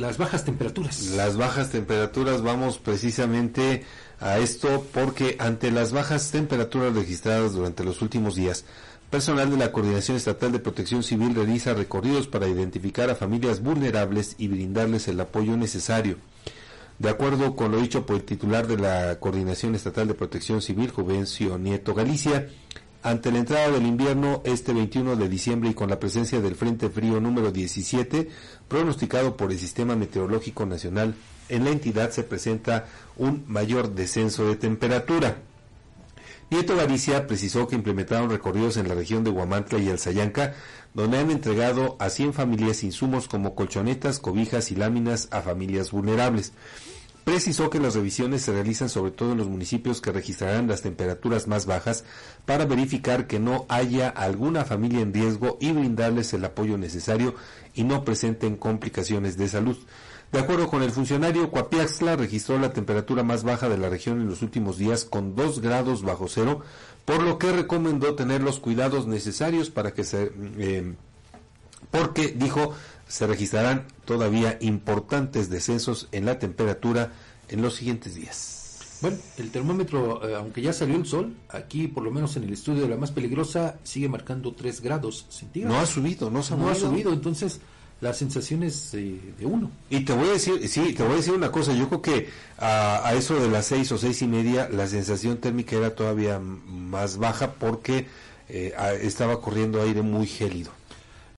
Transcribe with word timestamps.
las 0.00 0.16
bajas 0.16 0.44
temperaturas. 0.44 1.10
Las 1.10 1.36
bajas 1.36 1.70
temperaturas, 1.70 2.42
vamos 2.42 2.78
precisamente 2.78 3.84
a 4.18 4.38
esto 4.38 4.86
porque 4.92 5.36
ante 5.38 5.70
las 5.70 5.92
bajas 5.92 6.30
temperaturas 6.30 6.94
registradas 6.94 7.52
durante 7.52 7.84
los 7.84 8.00
últimos 8.00 8.34
días, 8.34 8.64
personal 9.10 9.50
de 9.50 9.58
la 9.58 9.72
Coordinación 9.72 10.16
Estatal 10.16 10.52
de 10.52 10.58
Protección 10.58 11.02
Civil 11.02 11.34
realiza 11.34 11.74
recorridos 11.74 12.26
para 12.26 12.48
identificar 12.48 13.10
a 13.10 13.14
familias 13.14 13.62
vulnerables 13.62 14.36
y 14.38 14.48
brindarles 14.48 15.06
el 15.08 15.20
apoyo 15.20 15.56
necesario. 15.56 16.16
De 16.98 17.10
acuerdo 17.10 17.54
con 17.54 17.72
lo 17.72 17.80
dicho 17.80 18.06
por 18.06 18.16
el 18.16 18.24
titular 18.24 18.66
de 18.66 18.78
la 18.78 19.18
Coordinación 19.20 19.74
Estatal 19.74 20.08
de 20.08 20.14
Protección 20.14 20.62
Civil, 20.62 20.90
Juvencio 20.90 21.58
Nieto 21.58 21.94
Galicia, 21.94 22.48
ante 23.02 23.32
la 23.32 23.38
entrada 23.38 23.70
del 23.70 23.86
invierno 23.86 24.42
este 24.44 24.72
21 24.72 25.16
de 25.16 25.28
diciembre 25.28 25.70
y 25.70 25.74
con 25.74 25.88
la 25.88 25.98
presencia 25.98 26.40
del 26.40 26.54
Frente 26.54 26.90
Frío 26.90 27.20
número 27.20 27.50
17, 27.50 28.28
pronosticado 28.68 29.36
por 29.36 29.52
el 29.52 29.58
Sistema 29.58 29.96
Meteorológico 29.96 30.66
Nacional, 30.66 31.14
en 31.48 31.64
la 31.64 31.70
entidad 31.70 32.10
se 32.10 32.22
presenta 32.22 32.86
un 33.16 33.44
mayor 33.48 33.94
descenso 33.94 34.46
de 34.46 34.56
temperatura. 34.56 35.38
Nieto 36.50 36.76
Galicia 36.76 37.26
precisó 37.26 37.68
que 37.68 37.76
implementaron 37.76 38.28
recorridos 38.28 38.76
en 38.76 38.88
la 38.88 38.94
región 38.94 39.22
de 39.24 39.30
Huamantla 39.30 39.78
y 39.78 39.88
Alzayanca, 39.88 40.54
donde 40.94 41.18
han 41.18 41.30
entregado 41.30 41.96
a 42.00 42.10
100 42.10 42.34
familias 42.34 42.82
insumos 42.82 43.28
como 43.28 43.54
colchonetas, 43.54 44.18
cobijas 44.18 44.72
y 44.72 44.74
láminas 44.74 45.28
a 45.30 45.42
familias 45.42 45.92
vulnerables. 45.92 46.52
Precisó 47.24 47.68
que 47.70 47.80
las 47.80 47.94
revisiones 47.94 48.42
se 48.42 48.52
realizan 48.52 48.88
sobre 48.88 49.12
todo 49.12 49.32
en 49.32 49.38
los 49.38 49.48
municipios 49.48 50.00
que 50.00 50.10
registrarán 50.10 50.68
las 50.68 50.82
temperaturas 50.82 51.46
más 51.46 51.66
bajas 51.66 52.04
para 52.46 52.64
verificar 52.64 53.26
que 53.26 53.38
no 53.38 53.66
haya 53.68 54.08
alguna 54.08 54.64
familia 54.64 55.00
en 55.00 55.12
riesgo 55.12 55.58
y 55.60 55.72
brindarles 55.72 56.32
el 56.32 56.44
apoyo 56.44 56.78
necesario 56.78 57.34
y 57.74 57.84
no 57.84 58.04
presenten 58.04 58.56
complicaciones 58.56 59.36
de 59.36 59.48
salud. 59.48 59.76
De 60.32 60.38
acuerdo 60.38 60.68
con 60.68 60.82
el 60.82 60.92
funcionario, 60.92 61.50
Coapiaxtla 61.50 62.16
registró 62.16 62.58
la 62.58 62.72
temperatura 62.72 63.22
más 63.22 63.42
baja 63.42 63.68
de 63.68 63.78
la 63.78 63.88
región 63.88 64.20
en 64.20 64.28
los 64.28 64.42
últimos 64.42 64.78
días 64.78 65.04
con 65.04 65.34
2 65.34 65.60
grados 65.60 66.02
bajo 66.02 66.28
cero, 66.28 66.60
por 67.04 67.22
lo 67.22 67.38
que 67.38 67.52
recomendó 67.52 68.14
tener 68.14 68.40
los 68.40 68.60
cuidados 68.60 69.06
necesarios 69.06 69.70
para 69.70 69.92
que 69.92 70.04
se... 70.04 70.32
Eh, 70.58 70.94
porque, 71.90 72.28
dijo, 72.28 72.74
se 73.08 73.26
registrarán 73.26 73.86
todavía 74.04 74.56
importantes 74.60 75.50
descensos 75.50 76.08
en 76.12 76.24
la 76.24 76.38
temperatura 76.38 77.12
en 77.48 77.62
los 77.62 77.74
siguientes 77.74 78.14
días. 78.14 78.60
Bueno, 79.00 79.16
el 79.38 79.50
termómetro, 79.50 80.28
eh, 80.28 80.34
aunque 80.36 80.60
ya 80.60 80.72
salió 80.72 80.96
el 80.96 81.06
sol, 81.06 81.34
aquí 81.48 81.88
por 81.88 82.04
lo 82.04 82.10
menos 82.10 82.36
en 82.36 82.44
el 82.44 82.52
estudio 82.52 82.82
de 82.82 82.88
la 82.88 82.96
más 82.96 83.10
peligrosa, 83.10 83.78
sigue 83.82 84.08
marcando 84.08 84.52
3 84.52 84.80
grados 84.82 85.26
centígrados. 85.30 85.76
No 85.76 85.82
ha 85.82 85.86
subido, 85.86 86.30
no 86.30 86.42
se 86.42 86.54
ha 86.54 86.56
No 86.56 86.68
ha 86.68 86.74
subido, 86.74 87.12
entonces 87.12 87.60
la 88.02 88.12
sensación 88.12 88.62
es 88.62 88.92
eh, 88.94 89.18
de 89.38 89.46
uno. 89.46 89.70
Y 89.88 90.00
te 90.00 90.12
voy 90.12 90.28
a 90.28 90.32
decir, 90.32 90.68
sí, 90.68 90.92
te 90.92 91.02
voy 91.02 91.14
a 91.14 91.16
decir 91.16 91.32
una 91.32 91.50
cosa, 91.50 91.72
yo 91.72 91.88
creo 91.88 92.02
que 92.02 92.28
a, 92.58 93.06
a 93.08 93.14
eso 93.14 93.40
de 93.40 93.48
las 93.48 93.66
seis 93.66 93.90
o 93.90 93.98
seis 93.98 94.20
y 94.20 94.26
media 94.26 94.68
la 94.68 94.86
sensación 94.86 95.38
térmica 95.38 95.76
era 95.76 95.94
todavía 95.94 96.38
más 96.38 97.16
baja 97.16 97.52
porque 97.52 98.06
eh, 98.48 98.74
estaba 99.02 99.40
corriendo 99.40 99.82
aire 99.82 100.02
muy 100.02 100.26
gélido. 100.26 100.72